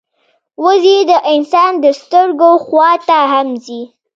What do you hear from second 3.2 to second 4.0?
هم ځي